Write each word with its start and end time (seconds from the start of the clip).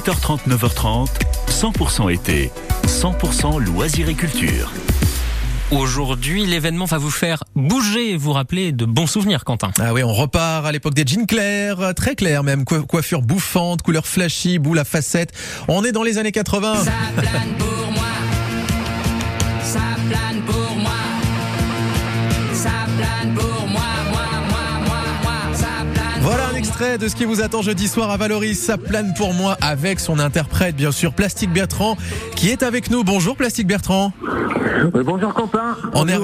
8h30, 0.00 0.48
9h30, 0.48 1.08
100% 1.50 2.10
été, 2.10 2.50
100% 2.86 3.62
loisirs 3.62 4.08
et 4.08 4.14
culture. 4.14 4.72
Aujourd'hui, 5.70 6.46
l'événement 6.46 6.86
va 6.86 6.96
vous 6.96 7.10
faire 7.10 7.44
bouger 7.54 8.12
et 8.12 8.16
vous 8.16 8.32
rappeler 8.32 8.72
de 8.72 8.86
bons 8.86 9.06
souvenirs, 9.06 9.44
Quentin. 9.44 9.72
Ah 9.78 9.92
oui, 9.92 10.02
on 10.02 10.14
repart 10.14 10.64
à 10.64 10.72
l'époque 10.72 10.94
des 10.94 11.04
jeans 11.06 11.26
clairs, 11.26 11.92
très 11.94 12.14
clairs 12.14 12.42
même, 12.42 12.64
coiffure 12.64 13.20
bouffante, 13.20 13.82
couleur 13.82 14.06
flashy, 14.06 14.58
boule 14.58 14.78
à 14.78 14.84
facettes. 14.84 15.32
On 15.68 15.84
est 15.84 15.92
dans 15.92 16.02
les 16.02 16.16
années 16.16 16.32
80. 16.32 16.76
Extrait 26.80 26.98
de 26.98 27.08
ce 27.08 27.14
qui 27.14 27.26
vous 27.26 27.42
attend 27.42 27.60
jeudi 27.60 27.88
soir 27.88 28.10
à 28.10 28.16
Valoris. 28.16 28.58
Ça 28.58 28.78
plane 28.78 29.12
pour 29.12 29.34
moi 29.34 29.56
avec 29.60 30.00
son 30.00 30.18
interprète, 30.18 30.76
bien 30.76 30.92
sûr, 30.92 31.12
Plastique 31.12 31.52
Bertrand, 31.52 31.98
qui 32.36 32.48
est 32.48 32.62
avec 32.62 32.90
nous. 32.90 33.04
Bonjour 33.04 33.36
Plastique 33.36 33.66
Bertrand. 33.66 34.12
Oui, 34.94 35.02
bonjour 35.04 35.34
Quentin. 35.34 35.76
On 35.92 36.08
est, 36.08 36.16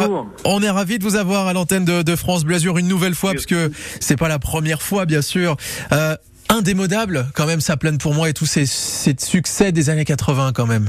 on 0.45 0.63
est 0.63 0.71
ravi 0.71 0.99
de 0.99 1.05
vous 1.05 1.17
avoir 1.17 1.47
à 1.47 1.53
l'antenne 1.53 1.85
de, 1.85 2.03
de 2.03 2.17
France 2.17 2.45
Blasure 2.45 2.79
une 2.79 2.89
nouvelle 2.89 3.15
fois, 3.15 3.33
parce 3.33 3.45
que 3.45 3.71
c'est 4.01 4.17
pas 4.17 4.29
la 4.29 4.39
première 4.39 4.81
fois, 4.81 5.05
bien 5.05 5.21
sûr. 5.21 5.57
Euh, 5.93 6.17
indémodable, 6.49 7.27
quand 7.35 7.47
même, 7.47 7.61
ça 7.61 7.77
plane 7.77 7.99
pour 7.99 8.15
moi 8.15 8.31
et 8.31 8.33
tous 8.33 8.47
ces, 8.47 8.65
ces 8.65 9.15
succès 9.19 9.73
des 9.73 9.91
années 9.91 10.07
80, 10.07 10.53
quand 10.55 10.67
même. 10.67 10.89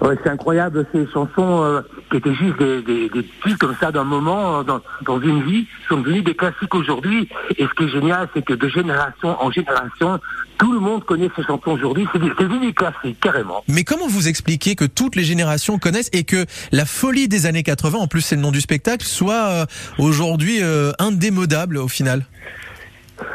Ouais, 0.00 0.16
c'est 0.22 0.30
incroyable 0.30 0.86
ces 0.92 1.06
chansons 1.12 1.62
euh, 1.62 1.80
qui 2.10 2.18
étaient 2.18 2.34
juste 2.34 2.58
des, 2.58 2.82
des, 2.82 3.08
des 3.08 3.22
titres 3.44 3.58
comme 3.58 3.74
ça 3.80 3.90
d'un 3.90 4.04
moment 4.04 4.60
euh, 4.60 4.62
dans, 4.62 4.80
dans 5.04 5.20
une 5.20 5.42
vie 5.42 5.66
sont 5.88 6.00
devenues 6.00 6.22
des 6.22 6.34
classiques 6.34 6.74
aujourd'hui. 6.74 7.28
Et 7.56 7.64
ce 7.64 7.74
qui 7.74 7.84
est 7.84 7.88
génial, 7.88 8.28
c'est 8.34 8.44
que 8.44 8.52
de 8.52 8.68
génération 8.68 9.36
en 9.42 9.50
génération, 9.50 10.20
tout 10.58 10.72
le 10.72 10.80
monde 10.80 11.04
connaît 11.04 11.30
ces 11.36 11.42
chansons 11.42 11.70
aujourd'hui. 11.70 12.06
C'est 12.12 12.18
des, 12.18 12.28
devenu 12.28 12.66
des 12.66 12.72
classiques 12.72 13.20
carrément. 13.20 13.62
Mais 13.68 13.84
comment 13.84 14.08
vous 14.08 14.28
expliquez 14.28 14.74
que 14.74 14.84
toutes 14.84 15.16
les 15.16 15.24
générations 15.24 15.78
connaissent 15.78 16.10
et 16.12 16.24
que 16.24 16.46
la 16.72 16.84
folie 16.84 17.28
des 17.28 17.46
années 17.46 17.62
80, 17.62 17.98
en 17.98 18.06
plus 18.06 18.20
c'est 18.20 18.36
le 18.36 18.42
nom 18.42 18.52
du 18.52 18.60
spectacle, 18.60 19.04
soit 19.04 19.46
euh, 19.48 19.66
aujourd'hui 19.98 20.62
euh, 20.62 20.92
indémodable 20.98 21.78
au 21.78 21.88
final? 21.88 22.26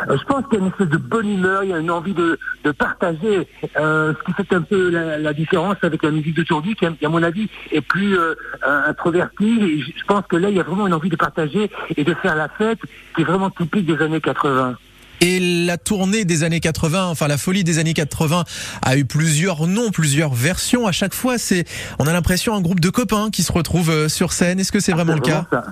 Je 0.10 0.24
pense 0.26 0.46
qu'il 0.46 0.54
y 0.54 0.58
a 0.58 0.66
une 0.66 0.72
espèce 0.72 0.90
de 0.90 0.98
bonne 0.98 1.30
humeur, 1.30 1.64
il 1.64 1.70
y 1.70 1.74
a 1.74 1.80
une 1.80 1.92
envie 1.92 2.14
de, 2.14 2.40
de 2.64 2.72
partager, 2.72 3.48
euh, 3.78 4.14
ce 4.14 4.26
qui 4.26 4.34
fait 4.34 4.56
un 4.56 4.62
peu 4.62 4.90
la, 4.90 5.18
la 5.18 5.34
différence 5.34 5.78
avec 5.82 6.04
la 6.04 6.12
musique 6.12 6.36
d'aujourd'hui, 6.36 6.76
qui, 6.76 6.86
à 6.86 7.10
mon 7.10 7.24
avis, 7.24 7.50
est 7.72 7.82
plus 7.82 8.18
euh, 8.18 8.36
introvertie. 8.64 9.60
Et 9.62 9.80
je 9.82 10.06
pense 10.08 10.24
que 10.28 10.36
là, 10.36 10.50
il 10.50 10.56
y 10.56 10.60
a 10.60 10.64
vraiment 10.64 10.88
une 10.88 10.94
envie 10.94 11.10
de 11.10 11.16
partager 11.16 11.70
et 11.96 12.04
de 12.04 12.14
faire 12.16 12.36
la 12.36 12.50
fête, 12.50 12.80
qui 13.16 13.22
est 13.22 13.26
vraiment 13.26 13.50
typique 13.50 13.86
des 13.86 14.02
années 14.04 14.22
80. 14.22 14.76
Et 15.24 15.40
la 15.40 15.78
tournée 15.78 16.26
des 16.26 16.44
années 16.44 16.60
80, 16.60 17.06
enfin 17.06 17.28
la 17.28 17.38
folie 17.38 17.64
des 17.64 17.78
années 17.78 17.94
80 17.94 18.44
a 18.82 18.98
eu 18.98 19.06
plusieurs 19.06 19.68
noms, 19.68 19.92
plusieurs 19.92 20.34
versions. 20.34 20.88
À 20.88 20.92
chaque 20.92 21.14
fois, 21.14 21.38
c'est, 21.38 21.66
on 22.00 22.08
a 22.08 22.14
l'impression 22.14 22.56
un 22.56 22.62
groupe 22.62 22.80
de 22.80 22.90
copains 22.90 23.30
qui 23.30 23.44
se 23.44 23.52
retrouvent 23.52 23.92
euh, 23.92 24.10
sur 24.10 24.34
scène. 24.34 24.60
Est-ce 24.60 24.72
que 24.72 24.80
c'est 24.80 24.94
vraiment 24.94 25.14
le 25.14 25.22
cas 25.22 25.46
ça. 25.52 25.64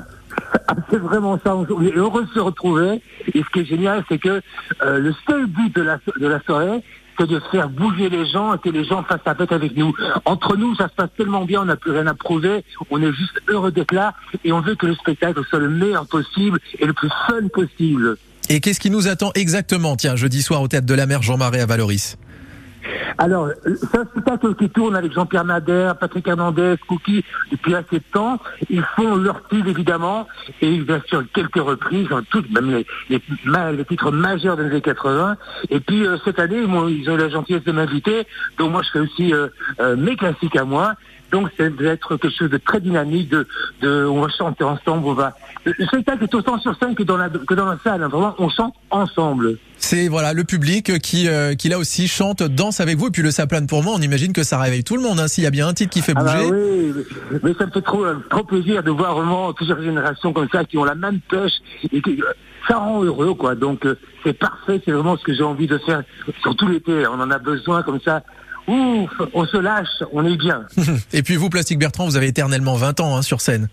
Ah, 0.68 0.76
C'est 0.90 0.98
vraiment 0.98 1.40
ça. 1.44 1.56
On 1.56 1.64
est 1.84 1.96
heureux 1.96 2.26
de 2.26 2.30
se 2.34 2.40
retrouver. 2.40 3.02
Et 3.34 3.44
ce 3.44 3.50
qui 3.52 3.60
est 3.60 3.66
génial, 3.66 4.04
c'est 4.10 4.18
que 4.18 4.42
euh, 4.84 5.00
le 5.00 5.14
seul 5.28 5.46
but 5.46 5.76
de 5.76 5.82
la, 5.82 6.00
de 6.20 6.28
la 6.28 6.40
soirée, 6.42 6.84
c'est 7.20 7.28
de 7.28 7.40
faire 7.52 7.70
bouger 7.70 8.10
les 8.10 8.26
gens 8.26 8.54
et 8.54 8.60
que 8.60 8.70
les 8.70 8.86
gens 8.86 9.04
fassent 9.04 9.20
la 9.26 9.36
fête 9.36 9.52
avec 9.52 9.76
nous. 9.76 9.94
Entre 10.26 10.56
nous, 10.56 10.76
ça 10.76 10.88
se 10.88 10.94
passe 10.94 11.10
tellement 11.18 11.44
bien, 11.46 11.62
on 11.62 11.66
n'a 11.66 11.76
plus 11.76 11.92
rien 11.92 12.08
à 12.08 12.14
prouver. 12.14 12.64
On 12.90 13.02
est 13.02 13.12
juste 13.12 13.42
heureux 13.48 13.72
d'être 13.72 13.94
là 13.94 14.14
et 14.44 14.54
on 14.54 14.62
veut 14.62 14.76
que 14.76 14.86
le 14.86 14.96
spectacle 14.96 15.42
soit 15.50 15.60
le 15.60 15.70
meilleur 15.70 16.08
possible 16.08 16.60
et 16.80 16.86
le 16.86 16.94
plus 16.94 17.10
fun 17.28 17.48
possible. 17.54 18.18
Et 18.48 18.62
qu'est-ce 18.62 18.80
qui 18.80 18.90
nous 18.90 19.08
attend 19.08 19.32
exactement? 19.36 19.96
Tiens, 19.96 20.16
jeudi 20.16 20.42
soir 20.42 20.62
au 20.62 20.68
théâtre 20.68 20.88
de 20.88 20.94
la 20.94 21.06
mer 21.06 21.22
Jean 21.22 21.38
Marais 21.38 21.60
à 21.60 21.66
Valoris. 21.66 22.18
Alors, 23.22 23.50
c'est 23.66 23.98
un 23.98 24.06
spectacle 24.06 24.56
qui 24.56 24.70
tourne 24.70 24.96
avec 24.96 25.12
Jean-Pierre 25.12 25.44
Madère, 25.44 25.98
Patrick 25.98 26.26
Hernandez, 26.26 26.76
Cookie, 26.88 27.26
depuis 27.52 27.76
assez 27.76 27.98
de 28.00 28.04
temps. 28.14 28.40
Ils 28.70 28.82
font 28.96 29.18
leur 29.18 29.42
style, 29.48 29.68
évidemment, 29.68 30.26
et 30.62 30.78
bien 30.80 31.02
sûr, 31.06 31.24
quelques 31.34 31.58
reprises, 31.62 32.08
hein, 32.12 32.22
toutes, 32.30 32.50
même 32.50 32.82
les, 33.10 33.26
titres 33.86 34.12
majeurs 34.12 34.56
des 34.56 34.64
années 34.64 34.80
80. 34.80 35.36
Et 35.70 35.82
puis, 35.82 36.08
euh, 36.08 36.16
cette 36.24 36.40
année, 36.40 36.62
m'ont- 36.66 36.88
ils 36.88 37.10
ont 37.10 37.16
eu 37.16 37.20
la 37.20 37.28
gentillesse 37.28 37.66
de 37.66 37.74
m'inviter, 37.74 38.26
donc 38.58 38.72
moi, 38.72 38.84
je 38.84 38.90
fais 38.92 39.00
aussi 39.00 39.34
euh, 39.34 39.50
euh, 39.82 39.98
mes 39.98 40.16
classiques 40.16 40.56
à 40.56 40.64
moi. 40.64 40.94
Donc, 41.32 41.50
ça 41.58 41.70
va 41.70 41.90
être 41.92 42.18
quelque 42.18 42.30
chose 42.30 42.50
de 42.50 42.58
très 42.58 42.80
dynamique, 42.82 43.30
de, 43.30 43.48
de, 43.82 44.06
on 44.06 44.22
va 44.22 44.30
chanter 44.30 44.64
ensemble, 44.64 45.08
on 45.08 45.14
va... 45.14 45.36
Le 45.66 45.74
le 45.78 45.86
spectacle 45.86 46.24
est 46.24 46.34
autant 46.34 46.58
sur 46.60 46.76
scène 46.80 46.96
que 46.96 47.04
dans 47.04 47.18
la, 47.18 47.30
que 47.30 47.54
dans 47.54 47.66
la 47.66 47.78
salle, 47.84 48.02
hein. 48.02 48.08
vraiment, 48.08 48.34
on 48.40 48.50
chante 48.50 48.74
ensemble. 48.92 49.58
C'est 49.78 50.08
voilà 50.08 50.34
le 50.34 50.44
public 50.44 51.00
qui, 51.00 51.28
euh, 51.28 51.54
qui 51.56 51.70
là 51.70 51.78
aussi 51.78 52.08
chante, 52.08 52.44
danse 52.44 52.80
avec 52.80 52.98
vous. 52.98 53.08
Et 53.08 53.12
puis 53.12 53.22
le 53.22 53.32
saplane 53.32 53.68
pour 53.68 53.84
moi, 53.84 53.94
on 53.96 54.02
imagine 54.02 54.34
que 54.34 54.44
ça 54.44 54.58
réveille 54.60 54.84
tout 54.84 54.96
le 54.96 55.02
monde. 55.02 55.20
Hein, 55.20 55.28
S'il 55.28 55.44
y 55.44 55.48
a 55.48 55.52
bien 55.52 55.68
un 55.68 55.74
titre 55.74 55.92
qui 55.92 56.02
fait 56.02 56.14
Ah 56.16 56.24
bah 56.24 56.34
bouger. 56.38 56.52
oui, 56.52 56.94
mais- 57.44 57.54
ça 57.54 57.66
me 57.66 57.72
fait 57.72 57.82
trop, 57.82 58.04
euh, 58.06 58.16
trop 58.30 58.44
plaisir 58.44 58.84
de 58.84 58.92
voir 58.92 59.16
vraiment 59.16 59.54
plusieurs 59.54 59.82
générations 59.82 60.32
comme 60.34 60.48
ça 60.52 60.64
qui 60.66 60.78
ont 60.78 60.84
la 60.86 60.96
même 60.96 61.20
pêche 61.30 61.54
et 61.92 62.02
qui, 62.02 62.22
euh, 62.22 62.26
ça 62.68 62.78
rend 62.78 63.04
heureux 63.04 63.34
quoi. 63.34 63.56
Donc 63.56 63.86
euh, 63.86 63.96
c'est 64.24 64.34
parfait, 64.34 64.82
c'est 64.84 64.92
vraiment 64.92 65.18
ce 65.18 65.24
que 65.24 65.34
j'ai 65.34 65.44
envie 65.44 65.68
de 65.68 65.78
faire 65.80 66.04
sur 66.42 66.56
tout 66.56 66.68
l'été. 66.68 67.06
On 67.08 67.20
en 67.20 67.32
a 67.32 67.38
besoin 67.38 67.84
comme 67.84 68.00
ça. 68.02 68.24
Ouf, 68.70 69.10
on 69.34 69.46
se 69.46 69.58
lâche, 69.58 70.04
on 70.12 70.24
est 70.26 70.38
bien. 70.38 70.64
Et 71.14 71.24
puis 71.24 71.38
vous, 71.38 71.50
Plastique 71.50 71.80
Bertrand, 71.80 72.06
vous 72.06 72.18
avez 72.18 72.28
éternellement 72.28 72.76
20 72.76 73.00
ans 73.00 73.18
hein, 73.18 73.22
sur 73.24 73.42
scène. 73.42 73.68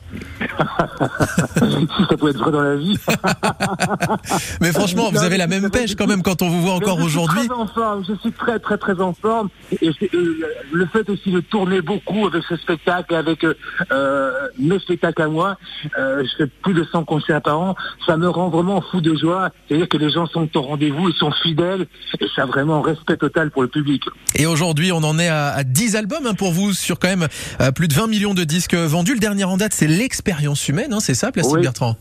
si 1.58 2.04
ça 2.08 2.16
pouvait 2.16 2.30
être 2.30 2.38
vrai 2.38 2.50
dans 2.50 2.62
la 2.62 2.76
vie. 2.76 2.98
Mais 4.62 4.72
franchement, 4.72 5.10
vous 5.10 5.22
avez 5.22 5.36
la 5.36 5.46
même 5.48 5.70
pêche 5.70 5.94
quand 5.96 6.06
même 6.06 6.22
quand 6.22 6.40
on 6.40 6.48
vous 6.48 6.62
voit 6.62 6.74
encore 6.74 6.96
Mais 6.96 7.04
je 7.04 7.08
suis 7.10 7.18
aujourd'hui. 7.18 7.46
très 7.46 7.56
en 7.56 7.66
forme, 7.66 8.04
je 8.08 8.14
suis 8.14 8.32
très 8.32 8.58
très 8.58 8.78
très 8.78 8.98
en 9.02 9.12
forme. 9.12 9.50
Et 9.82 9.88
euh, 9.88 10.36
le 10.72 10.86
fait 10.86 11.08
aussi 11.10 11.30
de 11.30 11.40
tourner 11.40 11.82
beaucoup 11.82 12.26
avec 12.26 12.42
ce 12.48 12.56
spectacle, 12.56 13.14
avec 13.14 13.44
euh, 13.44 13.54
euh, 13.92 14.32
mes 14.58 14.78
spectacles 14.78 15.22
à 15.22 15.28
moi, 15.28 15.58
euh, 15.98 16.24
je 16.24 16.44
fais 16.44 16.50
plus 16.62 16.72
de 16.72 16.84
100 16.90 17.04
concerts 17.04 17.42
par 17.42 17.60
an, 17.60 17.76
ça 18.06 18.16
me 18.16 18.28
rend 18.28 18.48
vraiment 18.48 18.80
fou 18.80 19.02
de 19.02 19.14
joie. 19.14 19.50
C'est-à-dire 19.68 19.88
que 19.88 19.98
les 19.98 20.10
gens 20.10 20.26
sont 20.26 20.48
au 20.56 20.62
rendez-vous, 20.62 21.10
ils 21.10 21.16
sont 21.16 21.32
fidèles, 21.42 21.86
et 22.20 22.26
ça 22.34 22.42
a 22.42 22.46
vraiment 22.46 22.80
respect 22.80 23.16
total 23.16 23.50
pour 23.50 23.62
le 23.62 23.68
public. 23.68 24.02
Et 24.34 24.46
aujourd'hui, 24.46 24.85
on 24.92 25.02
en 25.02 25.18
est 25.18 25.28
à, 25.28 25.48
à 25.48 25.64
10 25.64 25.96
albums 25.96 26.26
hein, 26.26 26.34
pour 26.34 26.52
vous 26.52 26.72
sur 26.72 26.98
quand 26.98 27.08
même 27.08 27.26
euh, 27.60 27.70
plus 27.72 27.88
de 27.88 27.94
20 27.94 28.06
millions 28.06 28.34
de 28.34 28.44
disques 28.44 28.74
vendus. 28.74 29.14
Le 29.14 29.20
dernier 29.20 29.44
en 29.44 29.56
date, 29.56 29.72
c'est 29.72 29.86
l'expérience 29.86 30.68
humaine, 30.68 30.92
hein, 30.92 31.00
c'est 31.00 31.14
ça, 31.14 31.32
Plastique 31.32 31.56
Oui. 31.56 31.62
Bertrand? 31.62 31.96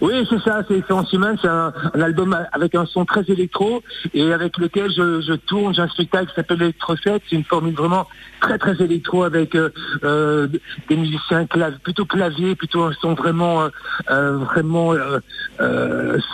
Oui, 0.00 0.26
c'est 0.28 0.40
ça, 0.40 0.62
c'est 0.68 0.78
Expérience 0.78 1.12
Humaine, 1.12 1.36
c'est 1.40 1.48
un, 1.48 1.72
un 1.94 2.00
album 2.00 2.36
avec 2.52 2.74
un 2.74 2.84
son 2.86 3.04
très 3.04 3.22
électro 3.28 3.82
et 4.12 4.32
avec 4.32 4.58
lequel 4.58 4.90
je, 4.90 5.20
je 5.20 5.34
tourne. 5.34 5.74
J'ai 5.74 5.82
un 5.82 5.88
spectacle 5.88 6.26
qui 6.26 6.34
s'appelle 6.34 6.62
Electro 6.62 6.96
7, 6.96 7.22
c'est 7.28 7.36
une 7.36 7.44
formule 7.44 7.74
vraiment 7.74 8.06
très 8.44 8.58
très 8.58 8.84
électro 8.84 9.22
avec 9.22 9.54
euh, 9.54 9.70
euh, 10.04 10.48
des 10.88 10.96
musiciens 10.96 11.46
clav 11.46 11.78
plutôt 11.82 12.04
clavier, 12.04 12.54
plutôt 12.54 12.82
un 12.82 12.92
son 13.00 13.14
vraiment 13.14 13.68
euh, 14.10 14.36
vraiment 14.36 14.92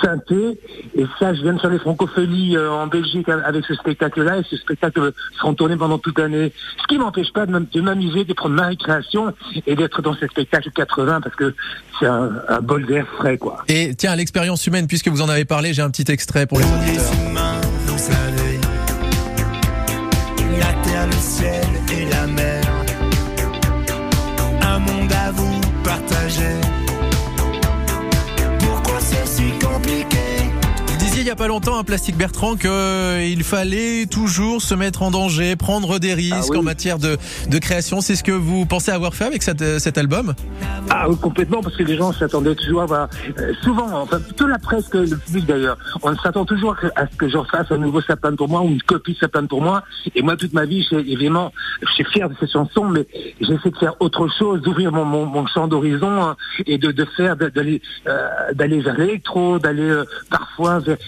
synthé. 0.03 0.59
Et 0.97 1.07
ça, 1.19 1.35
je 1.35 1.43
viens 1.43 1.53
de 1.55 1.61
faire 1.61 1.71
les 1.71 1.79
francophonies 1.79 2.57
en 2.59 2.87
Belgique 2.87 3.29
avec 3.29 3.65
ce 3.65 3.75
spectacle-là 3.75 4.39
et 4.39 4.43
ce 4.49 4.57
spectacle 4.57 5.13
sera 5.39 5.55
tourné 5.55 5.77
pendant 5.77 5.90
toute 5.99 6.19
l'année. 6.19 6.53
Ce 6.83 6.87
qui 6.89 6.99
m'empêche 6.99 7.33
pas 7.33 7.47
de 7.47 7.53
m'am- 7.53 7.67
de 7.73 7.81
m'amuser, 7.81 8.25
de 8.25 8.33
prendre 8.33 8.55
ma 8.55 8.67
récréation 8.69 9.33
et 9.67 9.75
d'être 9.77 10.03
dans 10.03 10.15
ce 10.15 10.27
spectacle 10.27 10.71
80 10.71 11.21
parce 11.21 11.37
que 11.37 11.55
c'est 11.99 12.07
un, 12.07 12.31
un 12.49 12.61
bol 12.61 12.87
d'air 12.87 13.07
frais, 13.19 13.39
quoi. 13.39 13.65
Et 13.69 13.95
tiens, 13.95 14.15
l'expérience 14.17 14.67
humaine, 14.67 14.87
puisque 14.87 15.09
vous 15.09 15.23
en 15.23 15.29
avez 15.29 15.45
parlé, 15.45 15.73
j'ai 15.75 15.83
un 15.83 15.91
petit 15.91 16.11
extrait 16.11 16.47
pour 16.47 16.59
les 16.59 16.65
auditeurs. 16.65 17.11
La 20.59 20.73
terre, 20.83 21.07
le 21.07 21.13
ciel 21.13 21.65
et 21.97 22.11
la 22.11 22.27
mer. 22.27 22.50
Pas 31.41 31.49
longtemps 31.49 31.79
à 31.79 31.85
Plastique 31.85 32.19
Bertrand 32.19 32.55
qu'il 32.55 33.43
fallait 33.45 34.05
toujours 34.05 34.61
se 34.61 34.75
mettre 34.75 35.01
en 35.03 35.11
danger, 35.11 35.57
prendre 35.57 35.99
des 35.99 36.13
risques 36.13 36.35
Ah 36.49 36.51
oui. 36.51 36.59
en 36.59 36.63
matière 36.63 36.99
de, 36.99 37.17
de 37.49 37.59
création. 37.59 38.03
C'est 38.03 38.15
ce 38.15 38.23
que 38.23 38.31
vous 38.33 38.67
pensez 38.67 38.91
avoir 38.91 39.15
fait 39.15 39.25
avec 39.25 39.43
cette- 39.43 39.79
cet 39.79 39.97
album? 39.97 40.35
Ah 40.91 41.09
oui, 41.09 41.17
complètement, 41.17 41.63
parce 41.63 41.77
que 41.77 41.83
les 41.83 41.97
gens 41.97 42.13
s'attendaient 42.13 42.55
toujours 42.55 42.83
à 42.83 42.87
voir, 42.87 43.09
euh, 43.39 43.55
souvent, 43.63 44.03
enfin, 44.03 44.21
plutôt 44.21 44.49
la 44.49 44.59
presse 44.59 44.89
que 44.89 44.99
le 44.99 45.17
public 45.17 45.47
d'ailleurs, 45.47 45.79
on 46.03 46.15
s'attend 46.17 46.45
toujours 46.45 46.77
à 46.95 47.07
ce 47.07 47.17
que 47.17 47.27
je 47.27 47.39
refasse 47.39 47.69
un 47.71 47.79
nouveau 47.79 48.03
sapin 48.03 48.35
pour 48.37 48.49
moi 48.51 48.61
ou 48.61 48.69
une 48.69 48.83
copie 48.83 49.15
de 49.15 49.19
sapin 49.19 49.47
pour 49.47 49.63
moi. 49.63 49.83
Et 50.15 50.21
moi, 50.21 50.37
toute 50.37 50.53
ma 50.53 50.67
vie, 50.67 50.87
évidemment, 50.93 51.53
je 51.81 51.91
suis 51.95 52.05
fier 52.05 52.29
de 52.29 52.35
ces 52.39 52.49
chansons, 52.49 52.85
mais 52.85 53.07
j'essaie 53.41 53.71
de 53.71 53.79
faire 53.79 53.95
autre 54.01 54.29
chose, 54.39 54.61
d'ouvrir 54.61 54.93
mon, 54.93 55.07
mon, 55.07 55.25
mon 55.25 55.47
champ 55.47 55.69
d'horizon 55.69 56.23
hein, 56.23 56.37
et 56.67 56.77
de, 56.77 56.93
de 56.93 57.07
faire, 57.17 57.35
d'aller, 57.37 57.81
euh, 58.09 58.29
d'aller 58.55 58.81
vers 58.81 58.99
l'électro, 58.99 59.59
d'aller 59.59 59.89
euh, 59.89 60.05
parfois 60.29 60.81
vers, 60.81 60.99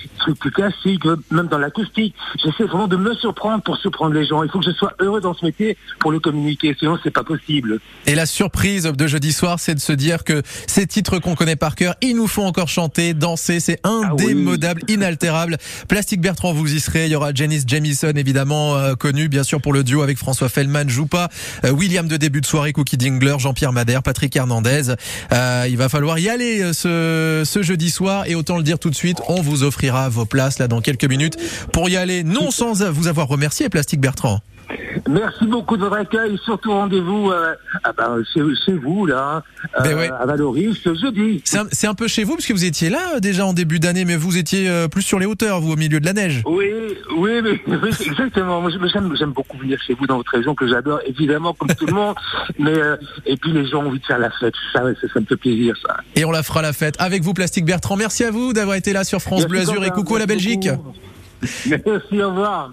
classiques, 0.53 1.07
euh, 1.07 1.17
même 1.31 1.49
dans 1.49 1.59
l'acoustique. 1.59 2.15
J'essaie 2.43 2.65
vraiment 2.65 2.89
de 2.89 2.97
me 2.97 3.15
surprendre 3.15 3.63
pour 3.63 3.77
surprendre 3.77 4.15
les 4.15 4.27
gens. 4.27 4.43
Il 4.43 4.51
faut 4.51 4.59
que 4.59 4.65
je 4.65 4.71
sois 4.71 4.93
heureux 5.01 5.21
dans 5.21 5.35
ce 5.35 5.45
métier 5.45 5.77
pour 5.99 6.13
le 6.13 6.21
communiquer, 6.21 6.75
sinon 6.79 6.99
c'est 7.03 7.11
pas 7.11 7.25
possible. 7.25 7.81
Et 8.07 8.15
la 8.15 8.27
surprise 8.27 8.85
de 8.85 9.07
jeudi 9.07 9.33
soir, 9.33 9.59
c'est 9.59 9.75
de 9.75 9.81
se 9.81 9.93
dire 9.93 10.25
que 10.25 10.43
ces 10.67 10.87
titres 10.87 11.19
qu'on 11.19 11.35
connaît 11.35 11.57
par 11.57 11.75
cœur, 11.75 11.95
ils 12.01 12.17
nous 12.17 12.27
font 12.27 12.47
encore 12.47 12.69
chanter, 12.69 13.15
danser, 13.15 13.61
c'est 13.61 13.81
indémodable, 13.85 14.83
inaltérable. 14.89 15.57
Plastique 15.89 16.21
Bertrand, 16.21 16.53
vous 16.53 16.75
y 16.75 16.81
serez. 16.81 17.07
Il 17.07 17.13
y 17.13 17.17
aura 17.17 17.33
Janice 17.35 17.65
Jamison, 17.67 18.13
évidemment, 18.15 18.77
euh, 18.77 18.95
connu 18.95 19.29
bien 19.29 19.45
sûr 19.45 19.61
pour 19.61 19.73
le 19.73 19.85
duo 19.85 20.03
avec 20.03 20.19
François 20.19 20.49
Fellman, 20.49 20.89
Joupa, 20.89 21.29
euh, 21.65 21.71
William 21.71 22.07
de 22.09 22.17
début 22.17 22.41
de 22.41 22.47
soirée, 22.47 22.73
Cookie 22.73 22.97
Dingler, 22.97 23.37
Jean-Pierre 23.39 23.73
Madère, 23.73 24.03
Patrick 24.03 24.35
Hernandez. 24.37 24.95
Euh, 25.33 25.67
il 25.69 25.77
va 25.77 25.89
falloir 25.89 26.19
y 26.19 26.29
aller 26.29 26.63
euh, 26.63 26.73
ce, 26.73 27.43
ce 27.45 27.63
jeudi 27.63 27.91
soir 27.91 28.25
et 28.27 28.35
autant 28.35 28.57
le 28.57 28.63
dire 28.63 28.79
tout 28.79 28.91
de 28.91 28.95
suite, 28.95 29.19
on 29.29 29.41
vous 29.41 29.63
offrira 29.63 30.02
vos 30.09 30.25
places 30.25 30.59
là 30.59 30.69
dans 30.69 30.81
quelques 30.81 31.05
minutes 31.05 31.37
pour 31.73 31.89
y 31.89 31.97
aller, 31.97 32.25
non 32.25 32.51
sans 32.51 32.85
vous 32.91 33.07
avoir 33.07 33.29
remercié, 33.29 33.69
Plastique 33.69 34.01
Bertrand. 34.01 34.41
Merci 35.09 35.47
beaucoup 35.47 35.77
de 35.77 35.83
votre 35.83 35.97
accueil, 35.97 36.39
surtout 36.45 36.73
rendez-vous 36.73 37.31
euh, 37.31 37.55
ah 37.83 37.93
ben, 37.93 38.23
chez, 38.33 38.41
chez 38.65 38.73
vous, 38.73 39.07
là, 39.07 39.43
euh, 39.77 39.83
Ben 39.83 39.97
ouais. 39.97 40.11
à 40.11 40.27
Valoris, 40.27 40.79
ce 40.83 40.95
jeudi. 40.95 41.43
C'est 41.45 41.87
un, 41.87 41.95
peu 41.95 42.07
chez 42.07 42.25
vous 42.25 42.35
parce 42.35 42.47
que 42.47 42.53
vous 42.53 42.65
étiez 42.65 42.89
là 42.89 43.15
euh, 43.17 43.21
déjà 43.21 43.45
en 43.45 43.53
début 43.53 43.81
d'année, 43.81 44.05
mais 44.05 44.17
vous 44.17 44.37
étiez 44.37 44.69
euh, 44.69 44.87
plus 44.87 45.03
sur 45.03 45.19
les 45.19 45.27
hauteurs, 45.27 45.61
vous 45.61 45.73
au 45.73 45.77
milieu 45.77 45.99
de 45.99 46.07
la 46.07 46.13
neige. 46.13 46.43
Oui, 46.47 46.71
oui, 47.17 47.41
mais, 47.43 47.61
oui, 47.83 47.91
exactement. 48.07 48.61
Moi, 48.61 48.71
j'aime, 48.93 49.33
beaucoup 49.33 49.59
venir 49.59 49.81
chez 49.85 49.95
vous 49.95 50.07
dans 50.07 50.19
votre 50.19 50.31
région 50.31 50.55
que 50.55 50.69
j'adore, 50.69 51.01
évidemment, 51.07 51.53
comme 51.55 51.75
tout 51.75 51.87
le 51.87 51.95
monde. 51.95 52.15
Mais 52.59 52.77
euh, 52.77 52.97
et 53.27 53.37
puis 53.37 53.53
les 53.53 53.67
gens 53.67 53.83
ont 53.83 53.89
envie 53.89 53.99
de 53.99 54.05
faire 54.05 54.19
la 54.19 54.31
fête. 54.31 54.55
Ça, 54.73 54.83
ça, 54.83 55.09
ça 55.13 55.21
me 55.21 55.27
fait 55.27 55.37
plaisir, 55.37 55.75
ça. 55.85 55.97
Et 56.15 56.25
on 56.25 56.31
la 56.31 56.43
fera 56.43 56.63
la 56.63 56.73
fête 56.73 56.95
avec 56.99 57.23
vous, 57.23 57.35
Plastique 57.35 57.65
Bertrand. 57.65 57.97
Merci 57.97 58.25
à 58.25 58.31
vous 58.31 58.53
d'avoir 58.53 58.77
été 58.77 58.93
là 58.93 59.05
sur 59.05 59.21
France 59.21 59.47
Bleu 59.47 59.61
Azur 59.61 59.85
et 59.85 59.91
coucou 59.91 60.17
à 60.17 60.21
la 60.21 60.27
Belgique. 60.27 60.69
beaucoup. 60.69 60.95
Merci, 61.67 62.23
au 62.23 62.31
revoir. 62.31 62.71